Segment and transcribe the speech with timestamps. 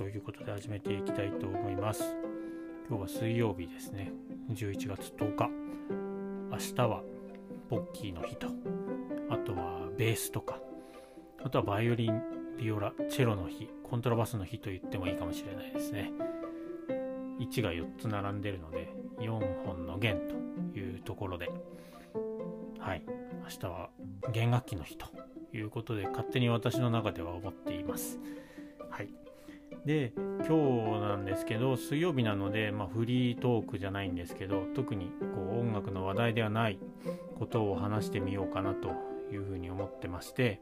[0.00, 2.16] ということで始めていきたいと思います。
[2.88, 4.10] 今日は水曜日ですね。
[4.50, 5.50] 11月10日。
[6.50, 7.02] 明日は
[7.68, 8.46] ポッキーの日と、
[9.28, 10.58] あとはベースとか、
[11.44, 12.18] あとはバイオリン、
[12.56, 16.10] ビオラ、チェロの日、コントラバスの日と言ってもいいかもしれないですね。
[17.38, 18.88] 1が4つ並んでるので、
[19.18, 20.18] 4本の弦
[20.72, 21.50] というところで、
[22.78, 23.90] はい、明日は
[24.32, 25.08] 弦楽器の日と
[25.52, 28.18] いうことで、勝手に私の中では思っています。
[29.84, 36.78] で今日なんですけど水曜日なので、まあ、フリートークじゃないんですけど特にこう音楽の話題ではない
[37.38, 38.90] ことを話してみようかなと
[39.32, 40.60] いうふうに思ってまして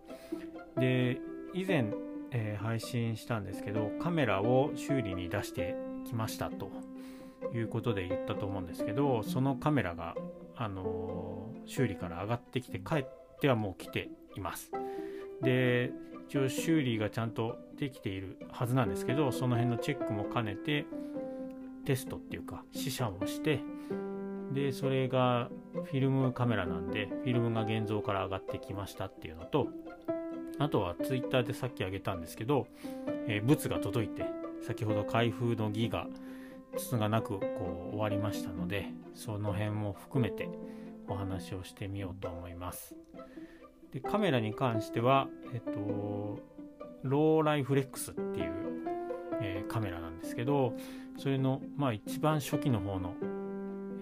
[0.77, 1.19] で
[1.55, 1.93] 以前、
[2.31, 5.75] えー、配信したんですけどカメラを修理に出して
[6.07, 6.71] きましたと
[7.55, 10.15] いうことで言ったと思うんですけどそのカメラが、
[10.57, 13.07] あのー、修理から上がってきて帰っ
[13.41, 14.71] てはもう来ています。
[15.43, 15.93] で
[16.29, 20.85] 一応修理がちゃんとできているはずなんですけどその辺のチェックも兼ねて
[21.87, 23.61] テストっていうか試写をして
[24.53, 29.69] でそれがフィルムカメラなんでフィルムが現像から上がってきましたっていうのと
[30.59, 32.67] あとはツイッターでさっきあげたんですけど、
[33.27, 34.27] えー、物が届いて
[34.67, 36.09] 先ほど開封の儀が
[36.77, 40.51] 筒がなくこう終わりましたのでその辺も含めて
[41.09, 42.95] お話をしてみようと思います。
[43.93, 46.41] でカメラに関しては、えっと、
[47.03, 48.53] ローライフレックスっていう、
[49.41, 50.75] えー、カメラなんですけど
[51.17, 53.15] それの、まあ、一番初期の方の、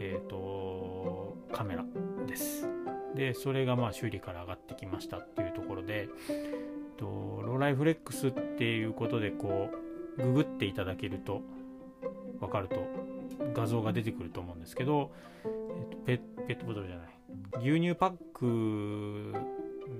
[0.00, 1.84] えっと、カメラ
[2.26, 2.68] です。
[3.14, 6.34] でそれがまあ修理から上がってきましたっていうところで、え
[6.92, 7.06] っと、
[7.42, 9.70] ローライフレックスっていうことでこ
[10.18, 11.40] うググっていただけると
[12.40, 12.76] 分かると
[13.54, 15.10] 画像が出てくると思うんですけど、
[15.44, 15.48] え
[15.86, 17.08] っと、ペペットボトルじゃない
[17.62, 19.32] 牛乳パック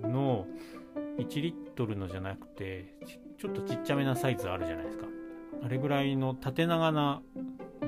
[0.03, 0.47] の
[1.19, 2.95] 1リットルのじゃなくて
[3.39, 5.07] ちょっとちっちゃめなサイズあるじゃないですか。
[5.63, 7.23] あれぐらいの縦長な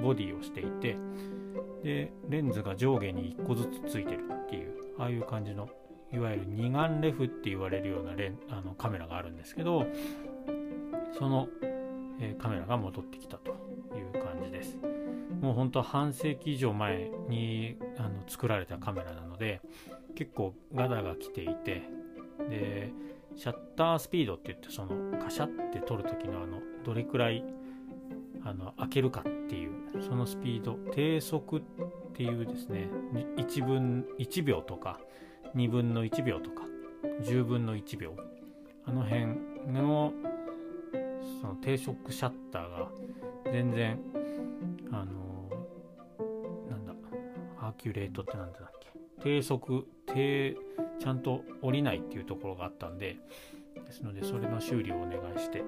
[0.03, 0.97] ボディをしていて
[1.83, 5.69] でレンズが上下に1個ずつついてるっていうああいう感じの
[6.13, 9.87] いわゆる二眼レフって言われるようなレンあのカメラがあるんですけど
[11.19, 11.49] その、
[12.21, 13.51] えー、カメラが戻ってきたと
[13.95, 14.79] いう感じです。
[15.41, 19.61] もう本当半世紀以上前にあの作られたカメラなので
[20.19, 21.85] 結構ガタが来ていて
[22.51, 22.91] で
[23.37, 27.45] シャッタースピードって言ってそのカシャって撮る時のあのどれくらい
[28.45, 31.63] あの開けるかっていうそのスピード低速っ
[32.15, 32.89] ていうですね
[33.37, 34.99] 1分1秒とか
[35.55, 36.65] 2分の1秒とか
[37.23, 38.17] 10分の1秒
[38.87, 39.27] あの辺
[39.73, 40.13] の
[41.41, 42.89] その低速シャッターが
[43.53, 44.01] 全然
[44.91, 45.49] あの
[46.69, 46.93] なんだ
[47.61, 48.89] アーキュレートって何だっけ
[49.23, 50.57] 低速低
[50.99, 53.17] ちゃんと降りないっていうところがあったんで
[53.87, 55.63] ですのでそれの修理をお願いして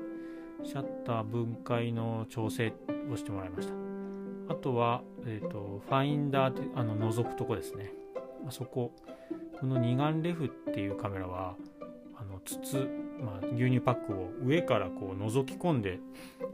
[0.64, 2.72] シャッター分解の調整
[3.10, 3.74] をしてもらいました。
[4.50, 7.92] あとは、えーと、ファインダーってあの覗くとこですね。
[8.46, 8.92] あそこ
[9.58, 11.54] この二眼レフっていうカメラは
[12.16, 12.88] あの筒、
[13.20, 16.00] まあ、牛乳パックを上からこう覗き込んで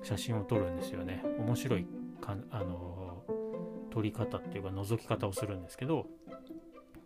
[0.03, 1.25] 写真を撮るんですよね。
[1.39, 1.87] 面白い
[2.21, 3.25] かあの
[3.91, 6.07] 撮り方っていうか覗き方をするんですけど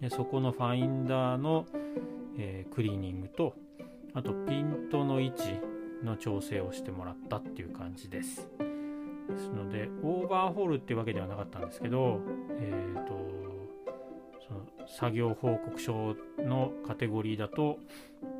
[0.00, 1.66] でそこのファインダーの、
[2.38, 3.54] えー、クリーニングと
[4.14, 5.42] あとピントの位置
[6.02, 8.48] の調整をしてもらったっていう感じです。
[9.28, 12.20] ですのでオーバーホールっていうわけではなかったんですけど
[12.58, 13.12] えっ、ー、と
[14.48, 17.78] その作業報告書のカテゴリーだと,、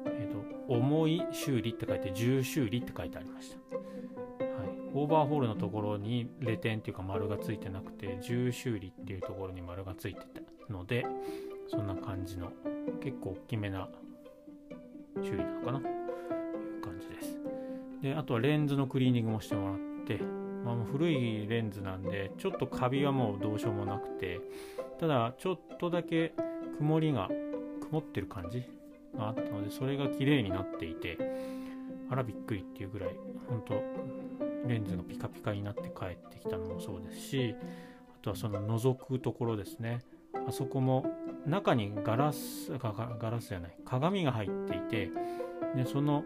[0.07, 3.59] えーと、重い修理って書いて重修理って書いてありました。
[4.93, 11.07] オーバーホールのところにレ点っていうか丸がついてなくて重修理っていうところに丸がついてたので
[11.71, 12.51] そんな感じの
[13.01, 13.89] 結構大きめな
[15.17, 15.81] 修理なのかな？
[15.81, 15.91] とい
[16.79, 17.41] う感じです。
[18.03, 20.19] で、あとはレンズのクリーニングもしてもらって、
[20.65, 24.41] まあ、もう古いレンズなんで、ちょっとカビはもうどうしようもなくて、
[24.99, 26.33] ただちょっとだけ
[26.79, 27.29] 曇りが
[27.89, 28.65] 曇ってる感じ
[29.17, 31.19] があったので、それが綺麗になっていて、
[32.11, 33.11] あらびっくりっていうぐらい、
[33.49, 33.75] 本当
[34.69, 40.01] レンズがピカピカになって帰ってきたのもそうですし、あとはその覗くところですね。
[40.47, 41.05] あそこも
[41.47, 45.11] 中にガラスガラスじゃない鏡が入っていて
[45.75, 46.25] でその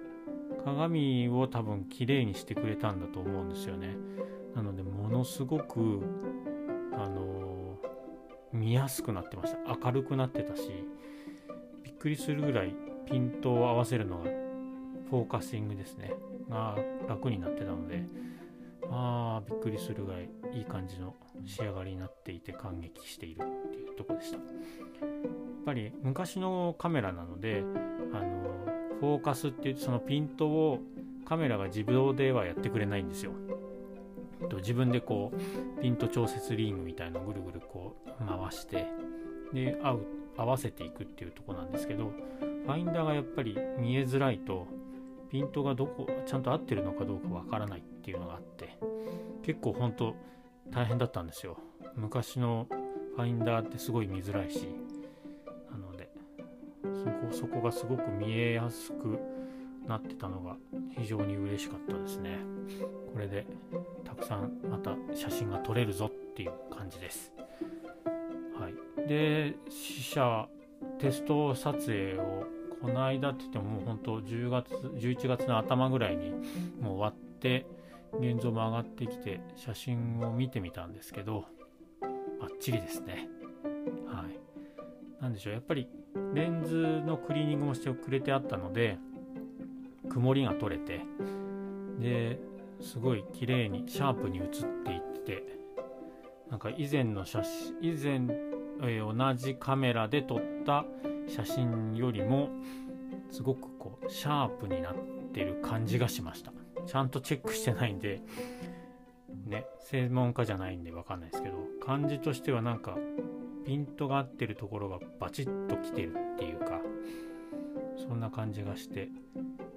[0.64, 3.96] 鏡を多分綺麗にしてくれたんだと思うんですよね。
[4.54, 6.00] なのでものすごく
[6.92, 7.78] あの
[8.52, 9.58] 見やすくなってました。
[9.84, 10.70] 明るくなってたし
[11.82, 12.74] びっくりするぐらい
[13.06, 14.24] ピントを合わせるのが
[15.10, 16.14] フォーカシングですね。
[16.48, 16.76] が
[17.08, 18.04] 楽になってたので
[18.88, 21.14] まあびっくりするぐらいいい感じの
[21.44, 24.38] 仕上がりになっていて感激しているっていうとこでした。
[25.04, 27.64] っぱり昔のカメラなので
[28.12, 28.44] あの
[29.00, 30.80] フォーカスっていうそのピントを
[31.24, 33.32] カメラが自動ではやってくれないんですよ。
[34.56, 38.86] 自分でこうピント調節リングみたいのをぐるぐるこう回して
[39.52, 40.06] で合う
[40.36, 44.66] 合わせていくっていうとこなんですけどファインダーがやっぱり見えづらいと
[45.30, 48.76] ピントがどこちゃんと合ってるのかどうかわからないっていうのがあって
[49.42, 50.14] 結構本当
[50.70, 51.58] 大変だったんですよ。
[51.96, 52.66] 昔の
[53.16, 54.68] ファインダーってすごい見づらいし
[57.04, 59.18] そこそこがすごく見えやすく
[59.86, 60.56] なってたのが
[60.96, 62.38] 非常に嬉しかったですね。
[63.12, 63.46] これで
[64.04, 67.32] たくさんまた写真が撮れるぞっていう感じです。
[68.58, 69.08] はい。
[69.08, 70.48] で試写
[70.98, 72.46] テスト撮影を
[72.80, 76.30] この間って言ってももう本当10月11月の頭ぐらいに
[76.80, 77.66] もう終わって
[78.20, 81.46] 現像も上がってきて写真を見てみたんですけど
[82.40, 83.28] バッチリですね。
[84.06, 84.43] はい。
[85.24, 85.88] 何でしょうやっぱり
[86.34, 86.76] レンズ
[87.06, 88.98] のクリーニングもしてくれてあったので
[90.10, 91.00] 曇りが取れて
[91.98, 92.38] で
[92.82, 95.42] すごい綺麗にシャープに写っていって
[96.50, 98.36] なんか以前の写真以前、
[98.82, 100.84] えー、同じカメラで撮った
[101.26, 102.50] 写真よりも
[103.30, 104.94] すごくこうシャープになっ
[105.32, 106.52] てる感じがしました。
[106.86, 108.20] ちゃんとチェックしてないんで
[109.46, 112.98] ね専門家じゃないんで分かんないですけど感じとしてはなんか
[113.64, 116.80] ピントが合ってるところがバチッときてるっていうか
[117.96, 119.08] そんな感じがして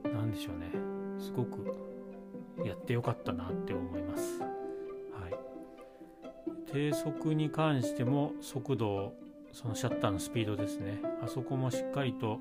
[0.04, 0.72] 何でしょうね。
[1.20, 1.76] すごく
[2.64, 4.40] やってよかったなって思います。
[4.40, 4.48] は
[5.30, 5.34] い、
[6.72, 9.14] 低速に関しても速度
[9.52, 11.02] そのシャッターのスピードですね。
[11.24, 12.40] あそこもしっかりと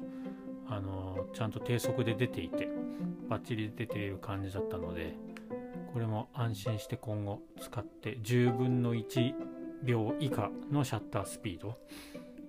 [0.68, 2.68] あのちゃんと低速で出ていて
[3.28, 5.14] バッチリ出ている感じだったので
[5.92, 9.34] これも安心して今後使って10分の1
[9.86, 11.76] 秒以下のシャッタースピード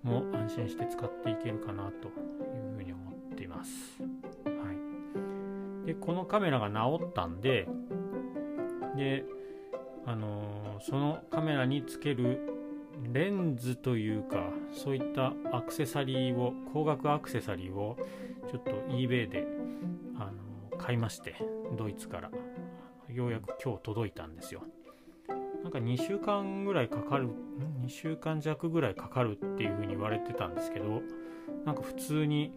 [0.03, 4.01] も安心して使っていけるかなというふうに思っています。
[4.45, 7.67] はい、でこのカメラが直ったんで
[8.95, 9.23] で
[10.05, 12.39] あのー、そのカメラにつける
[13.11, 17.97] レンズというかそういったアクセサリーを高額アクセサリーを
[18.49, 19.45] ちょっと eBay で
[20.17, 20.31] あ
[20.71, 21.35] の買いまして
[21.77, 22.31] ドイツから
[23.09, 24.63] ようやく今日届いたんですよ
[25.67, 27.27] なんか2週間ぐらいかかる
[27.85, 31.01] 2週間弱ぐらいかかるっていう風に言われてたんですけど
[31.65, 32.53] なんか普通に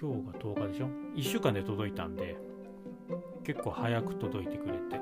[0.00, 2.36] 今日が10日でしょ？1週間で届いたんで
[3.42, 5.00] 結構早く届いてくれて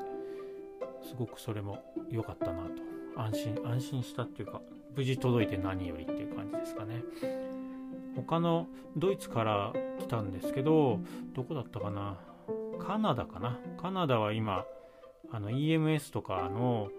[1.06, 2.82] すごくそれも良かったなと。
[3.20, 4.62] 安心安心したっていうか
[4.96, 7.02] 無事届いて何よりっていう感じですかね。
[8.16, 10.98] 他のドイツから来たんですけど
[11.34, 12.16] どこだったかな？
[12.80, 13.58] カナダかな？
[13.76, 14.64] カナダは今
[15.32, 16.90] あの EMS とかの、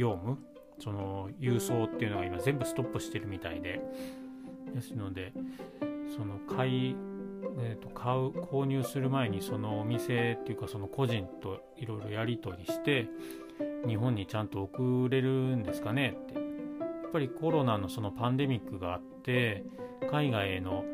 [0.00, 0.38] 業務
[0.78, 3.80] その郵送っていうのが今全部ストップしてるみたいで。
[4.74, 5.32] ですので
[6.16, 6.96] その買い、
[7.58, 13.08] えー、と買う購入する前にそのお店っていうかその個人といろいろやり取りして
[13.86, 16.34] 日本にちゃんと送れるんですかねって。
[16.34, 16.40] や
[17.08, 19.64] っぱりコロナのそのパンデミックがあって
[20.08, 20.84] 海外への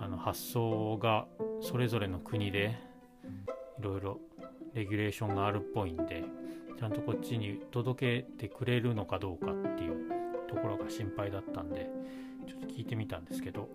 [0.00, 1.26] あの発送が
[1.60, 2.78] それぞれの国で
[3.80, 4.20] いろいろ
[4.72, 6.22] レギュレーションがあるっぽいんで
[6.78, 10.10] ちゃんとこっちに届けてくれるのかどうかっていう
[10.48, 11.90] ところが心配だったんで
[12.46, 13.68] ちょっと聞いてみたんですけど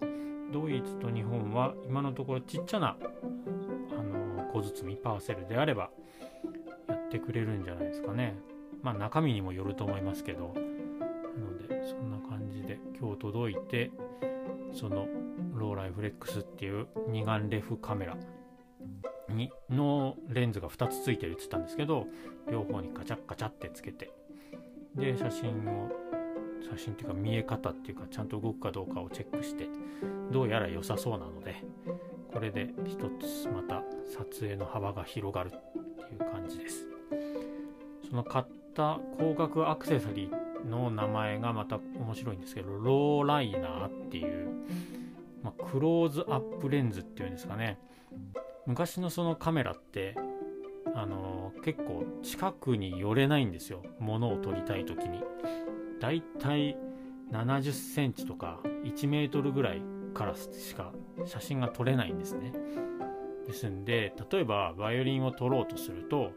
[0.51, 2.97] ドイツと日本は今のところちっちゃな
[3.91, 5.89] あの小包パーセルであれば
[6.87, 8.35] やってくれるんじゃないですかね。
[8.81, 10.53] まあ中身にもよると思いますけど。
[11.39, 13.91] なのでそんな感じで今日届いて
[14.73, 15.07] その
[15.53, 18.17] ローライフレックスっていう二眼レフカメラ
[19.29, 22.07] にのレンズが2つついてるって言ったんですけど
[22.51, 24.11] 両方にカチャッカチャってつけて。
[24.95, 25.89] で写真を
[26.61, 29.67] 写真っていうか見え方っていうかちゃんと動くかどうかをチェックして
[30.31, 31.63] どうやら良さそうなので
[32.33, 36.87] これで一つまた撮影の幅が広がるっていう感じです。
[38.07, 38.45] その買っ
[38.75, 44.49] た高額アクセサリーの名前がまた面白いんですけどローライナーっていう、
[45.43, 47.79] まあ、クローズアップレンズっていうんですかね。
[48.69, 50.15] 昔のそのカメラって
[50.93, 53.81] あの結構近くに寄れないんですよ。
[53.97, 55.23] 物を撮りたい時に。
[55.99, 56.77] だいたい
[57.31, 59.81] 70センチとか1メートルぐらい
[60.13, 60.93] からしか
[61.25, 62.53] 写真が撮れないんですね。
[63.47, 66.31] ですんで例えばバイオリンを撮ろうとすると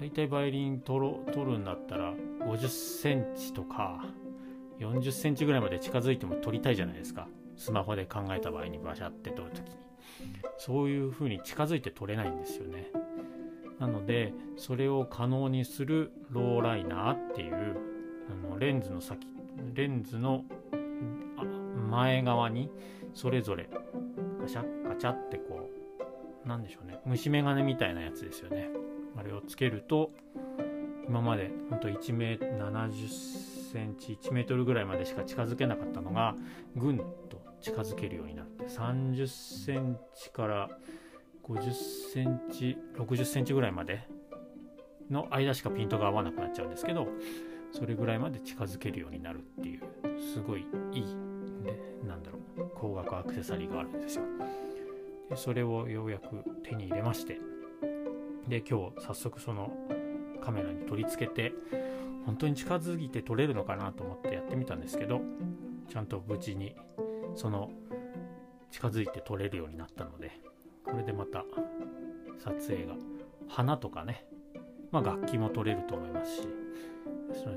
[0.00, 4.04] 大体バイオリン取ろ取るんだったら50センチとか
[4.80, 7.28] 40センチぐらいまで近づいても撮りたいじゃないですか。
[7.56, 9.85] スマホで考えた場合にバシャって撮るときに。
[10.58, 12.90] そういう風に近づいて撮れないんですよね。
[13.78, 17.76] なのでそれを可能にするローライナーっていう
[18.30, 19.26] あのレンズの先
[19.74, 20.44] レンズの
[21.90, 22.70] 前側に
[23.14, 23.68] それぞれ
[24.40, 25.70] ガチャガチャってこ
[26.44, 28.68] うなんでしょうね虫眼鏡みたいなやつですよね。
[29.18, 30.10] あれをつけると
[31.08, 33.08] 今までほんと1メ70
[33.72, 36.34] センチ1メートルぐらいまでしか近づけなかったのが
[36.76, 37.04] ぐんと
[37.66, 40.70] 近づけるようになって30センチから
[41.42, 41.72] 50
[42.12, 44.06] センチ60センチぐらいまで
[45.10, 47.08] の間しかピントが合わなくなっちゃうんですけど
[47.72, 49.80] それぐらいまで近づけるようになるっていう
[50.32, 50.60] すごい
[50.92, 51.02] いい、
[51.64, 54.22] ね、なんだろう光学アクセサリーがあるんですよ。
[55.28, 57.40] でそれをようやく手に入れまして
[58.46, 59.72] で今日早速その
[60.40, 61.52] カメラに取り付けて
[62.26, 65.20] 本当に近づいて撮れるのかなと思ってやってみたんですけど
[65.88, 66.76] ちゃんと無事に
[67.36, 67.70] その
[68.70, 70.32] 近づいて撮れるようになったので
[70.84, 71.44] これでまた
[72.42, 72.94] 撮影が
[73.48, 74.26] 花とかね
[74.90, 76.48] まあ楽器も撮れると思いますし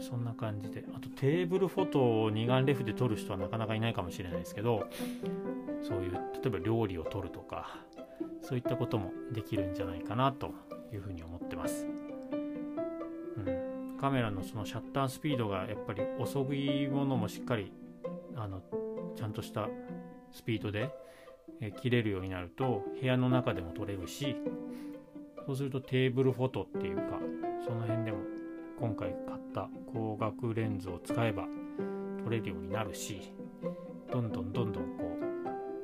[0.01, 4.85] そそんな感じであとテーブルフォトを二眼レフで撮る人はなかなかいないかもしれないですけど
[5.81, 7.77] そういう例えば料理を撮るとか
[8.41, 10.51] そういったこともできるんじゃないかなと
[10.91, 11.87] いうふうに思ってます、
[13.37, 17.71] うん、カメラのそのシャッタースピードがやっぱり遅いものもしっかり
[18.35, 18.61] あの
[19.19, 19.67] ちゃんとした
[20.31, 20.89] スピードで、
[21.59, 24.37] え切れるようになると部屋の中でも撮れるし
[25.45, 27.19] そうするとテーブルフォトっていうか
[27.65, 28.19] その辺でも
[28.79, 31.47] 今回買った光学レンズを使えば
[32.23, 33.33] 撮れるようになるし
[34.09, 35.17] どんどんどんどんこ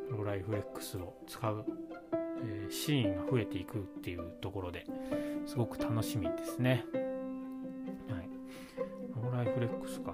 [0.10, 1.66] うローライフレックスを使う、
[2.42, 4.86] えー、シーンが増えていくっていうところで
[5.46, 6.86] すごく楽しみですね。
[6.94, 8.30] はい、
[9.22, 10.14] ローライフレックスか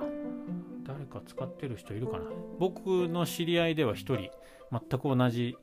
[0.91, 2.25] 誰か使ってる人いるかな？
[2.59, 4.17] 僕の知り合いでは1人
[4.71, 5.57] 全く同じ、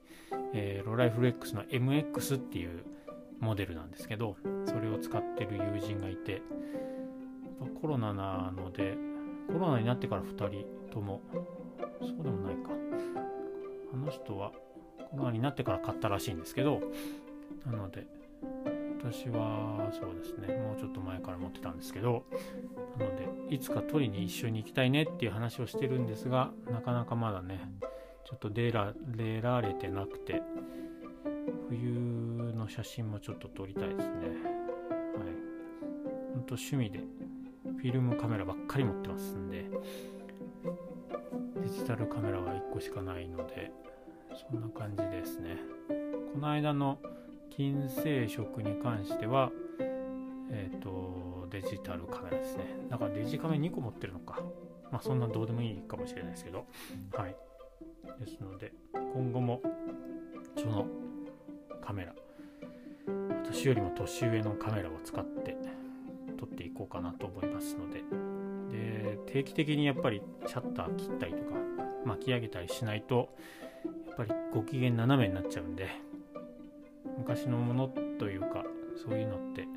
[0.55, 2.85] えー、ロライフレックスの MX っていう
[3.41, 6.43] モデルなんですけどそれを使ってる友人がいて
[7.81, 8.97] コロナなので
[9.49, 11.21] コロナになってから2人とも。
[12.01, 12.71] そうでもないか。
[13.93, 14.53] あの人は
[15.11, 16.81] コロナになってから買ったらしいんですけど
[17.67, 18.07] なので
[19.01, 22.25] 私はそうですねもうちょっと前から持ってたんですけど
[22.99, 23.17] なの
[23.49, 27.61] でいつか取りに一緒に行きたいねっていう話をしてるんですがなかなかまだね
[28.29, 30.43] ちょっと出ら出られてなくて
[31.69, 34.05] 冬の写真もちょっと撮りたいですね。
[34.05, 34.39] はい。
[36.35, 37.01] ほんと趣味で
[37.79, 39.67] フィルムカメラばっかり持ってますんで
[41.63, 43.71] デジタルカメラは1個しかないので
[44.35, 45.57] そんな感じですね。
[46.35, 46.99] この間の
[47.59, 49.51] 金星食に関しては
[50.49, 52.65] えっ、ー、とデジタルカメラですね。
[52.89, 54.39] だからデジカメ2個持ってるのか。
[54.93, 56.67] まあそんなどうでもいいかもしれないですけど。
[57.13, 57.35] はい。
[58.21, 59.61] ですので今後も
[60.57, 60.87] その
[61.85, 62.15] カメラ
[63.45, 65.57] 私よりも年上のカメラを使って
[66.39, 68.05] 撮っていこうかなと思いますので。
[68.71, 71.57] で定期的にやっぱりシャッター切ったりとか
[72.05, 73.35] 巻き上げたりしないと
[74.07, 75.89] やっぱりご機嫌斜めになっちゃうんで
[77.29, 78.65] 昔のものというか
[78.97, 79.69] そういうのってやっ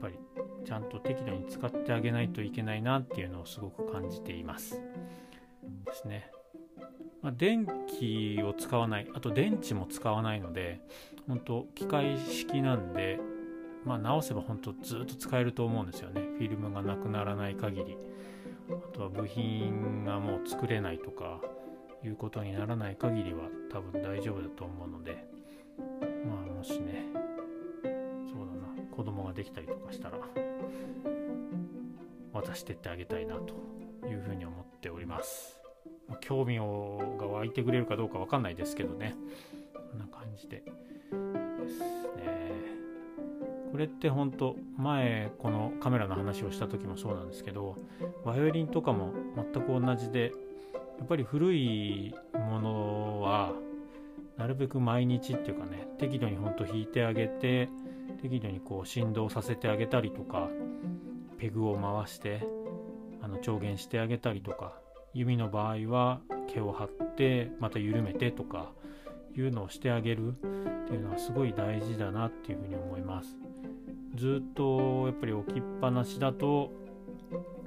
[0.00, 0.14] ぱり
[0.64, 4.80] ちゃんと適度に使ってあげないといけないなっていうのをすごく感じています。
[5.84, 6.30] ですね。
[7.22, 10.80] まあ、電気を使わないあと電池も使わないので
[11.28, 13.18] 本当機械式なんで、
[13.84, 16.20] まあ、直せば本当ずっと使えると思うんですよね。
[16.38, 17.96] フィルムがなくならない限り。
[18.70, 21.40] あとは部品がもう作れないとか
[22.04, 25.39] いうことにならない限りは多分大丈夫だと思うので。
[26.00, 27.06] まあもしね
[28.26, 30.18] そうだな子供ができたりとかしたら
[32.32, 33.54] 渡してってあげたいなと
[34.06, 35.60] いうふうに思っております。
[36.20, 39.14] 興味をが湧いてくれるかどうかわかんないですけどね。
[39.74, 41.80] こんな感じでです
[42.16, 42.50] ね。
[43.70, 47.76] これって本当前このカメラの話をした時もそうなんですけど
[48.24, 50.32] バイオリンとかも全く同じで
[50.98, 53.52] やっぱり古いものは
[54.36, 57.68] なるべく毎日っていうかね適度にほんと弾いてあげて
[58.22, 60.48] 適度にこう振動させてあげたりとか
[61.38, 62.46] ペグを回して
[63.22, 64.74] あの調弦してあげたりとか
[65.12, 68.72] 弓の場合は毛を張ってまた緩めてとか
[69.36, 70.34] いうのをしてあげる。
[70.90, 73.36] っていうのはすごい大事だなっていうふうに思います。
[74.16, 76.72] ずっとやっぱり置きっぱなしだと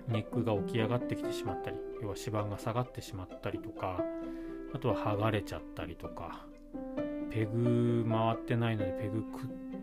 [0.10, 4.04] ネックが起き上がってきてしまったり要は指板が下がってしまったりとか
[4.74, 6.46] あとは剥がれちゃったりとか
[7.34, 9.24] ペグ回ってないのでペグ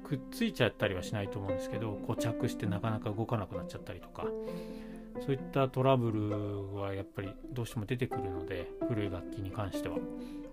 [0.04, 4.26] くっついちゃったりはしないと思うんですけど固着してなかなか動かなくなっちゃったりとか。
[5.18, 9.98] そういったトラブルはやっぱりどうしても出てくるので古い楽器に関しては。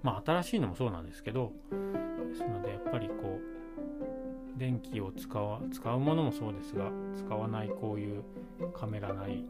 [0.03, 1.53] まあ新しいのもそうなんですけど
[2.29, 3.39] ですのでやっぱりこ
[4.55, 8.23] う電気を使わ使うものもそうですが使わないこういう
[8.73, 9.45] カメラない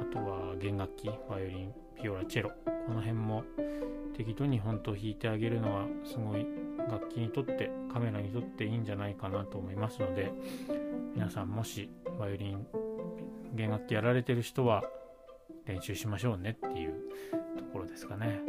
[0.00, 2.50] あとは弦楽器バイオリンピオラチェロ
[2.86, 3.44] この辺も
[4.16, 6.46] 適度に本当弾いてあげるのはすごい
[6.90, 10.32] 楽器にとってカメラにとっていいんじゃないかなと思いますので
[11.14, 12.66] 皆さんもしバイオリン
[13.54, 14.82] 弦楽器やられてる人は
[15.66, 16.94] 練習しましょうねっていう
[17.58, 18.40] ところですかね。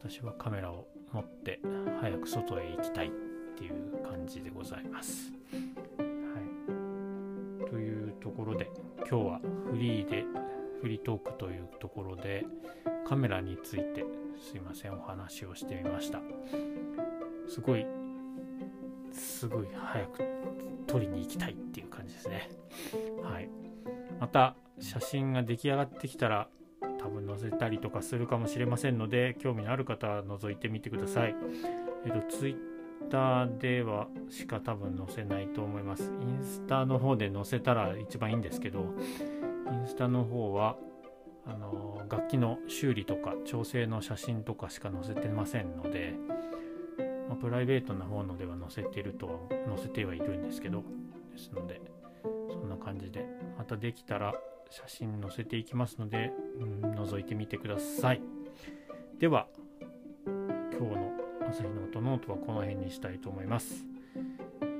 [0.00, 1.60] 私はカメラを持って
[2.00, 3.10] 早く外へ行きたいっ
[3.58, 5.32] ていう感じでございます、
[5.98, 6.04] は
[7.66, 9.40] い、というところで今日は
[9.70, 10.24] フリーで
[10.80, 12.46] フリートークというところで
[13.06, 14.04] カメラについて
[14.40, 16.20] すいませんお話をしてみました。
[17.48, 17.86] すごい
[19.12, 20.24] すごい早く
[20.86, 22.50] 撮りに行きたいっていう感じですね。
[23.22, 23.48] はい。
[24.20, 26.48] また写真が出来上がってきたら
[26.98, 31.34] 多分載せたりとかするかもしれませんので興味のある方は覗いてみてください。
[32.04, 36.12] えっと Twitter ではしか多分載せないと思います。
[36.20, 38.94] インスタの方で載せたら一番いいんですけど
[39.72, 40.76] インスタの方は
[41.46, 46.14] あの楽器の修理とか調整の写真とかしか載せてませんので、
[47.28, 49.32] まあ、プライベートな方のでは載せてるとは
[49.74, 50.82] 載せてはいるんですけど
[51.32, 51.80] ですので
[52.50, 54.34] そんな感じでまたできたら
[54.70, 58.20] 写真載せていきますので、うん、覗いてみてください。
[59.18, 59.46] では
[60.26, 61.12] 今日の
[61.48, 63.84] 朝日の音ノートはこの辺にしたいと思います。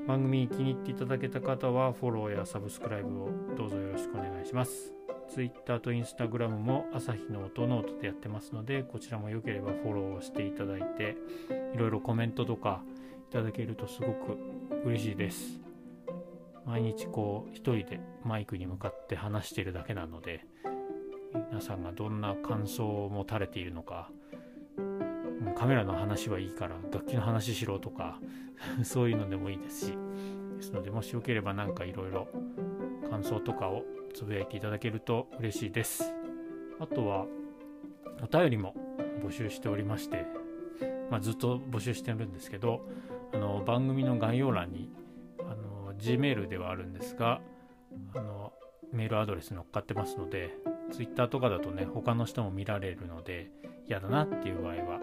[0.09, 4.95] 番組気に入っていただけた方はフォローやサブスクライブをどうぞよろしくお願いします。
[5.29, 11.19] Twitter と Instagram も朝日の音ノートでやってますのでこちらも良ければフォローしていただいて
[11.75, 12.81] いろいろコメントとか
[13.29, 14.39] いただけるとすごく
[14.87, 15.61] 嬉しいです。
[16.65, 20.47] 毎日こう一人でマイクに向かって話してるだけなので
[21.51, 24.09] 皆さんがどんな感想を持たれているのか
[25.57, 28.21] カメラの話はいいから楽器の話しろとか
[28.83, 29.93] そういうのでもいいですし
[30.57, 32.29] ですのでもしよければ何かいろいろ
[33.09, 36.13] 感想とかをつぶやいていただけると嬉しいです。
[36.81, 37.27] あとは、
[38.23, 38.75] お便りも
[39.23, 40.27] 募集しておりまして、
[41.11, 42.87] まあ、ずっと募集してるんですけど、
[43.33, 44.91] あの番組の概要欄に
[45.41, 47.41] あの Gmail ではあるんですが、
[48.15, 48.53] あの
[48.93, 50.55] メールアドレス載っかってますので、
[50.93, 53.51] Twitter とかだとね、他の人も見られるので、
[53.87, 55.01] 嫌だなっていう場合は、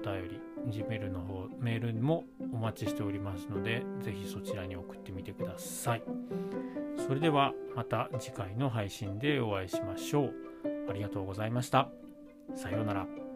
[0.00, 6.02] 便り、Gmail の方、メールもお待ちしておりますので、ぜひそちらに送ってみてください。
[6.96, 10.34] それではまた次回の配信でお会いしましょう。
[10.88, 11.88] ありがとうございました。
[12.54, 13.29] さようなら。